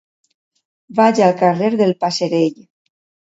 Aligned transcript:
Vaig 0.99 1.21
al 1.25 1.35
carrer 1.43 1.69
del 1.83 1.93
Passerell. 2.05 2.59